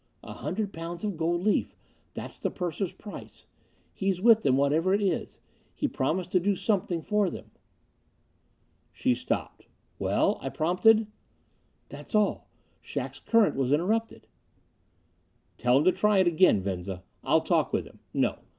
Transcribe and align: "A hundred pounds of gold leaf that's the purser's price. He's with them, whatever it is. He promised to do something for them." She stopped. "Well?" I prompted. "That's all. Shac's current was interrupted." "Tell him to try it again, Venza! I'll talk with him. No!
"A 0.23 0.33
hundred 0.33 0.73
pounds 0.73 1.03
of 1.03 1.15
gold 1.15 1.41
leaf 1.43 1.75
that's 2.15 2.39
the 2.39 2.49
purser's 2.49 2.91
price. 2.91 3.45
He's 3.93 4.19
with 4.19 4.41
them, 4.41 4.57
whatever 4.57 4.95
it 4.95 5.01
is. 5.03 5.39
He 5.75 5.87
promised 5.87 6.31
to 6.31 6.39
do 6.39 6.55
something 6.55 7.03
for 7.03 7.29
them." 7.29 7.51
She 8.91 9.13
stopped. 9.13 9.67
"Well?" 9.99 10.39
I 10.41 10.49
prompted. 10.49 11.05
"That's 11.89 12.15
all. 12.15 12.49
Shac's 12.81 13.19
current 13.19 13.55
was 13.55 13.71
interrupted." 13.71 14.25
"Tell 15.59 15.77
him 15.77 15.83
to 15.83 15.91
try 15.91 16.17
it 16.17 16.25
again, 16.25 16.61
Venza! 16.63 17.03
I'll 17.23 17.41
talk 17.41 17.71
with 17.71 17.85
him. 17.85 17.99
No! 18.11 18.39